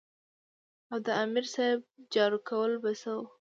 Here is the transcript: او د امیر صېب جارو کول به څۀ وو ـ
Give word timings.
او 0.91 0.97
د 1.05 1.07
امیر 1.23 1.45
صېب 1.53 1.79
جارو 2.13 2.39
کول 2.49 2.71
به 2.81 2.91
څۀ 3.01 3.09
وو 3.15 3.21
ـ 3.21 3.27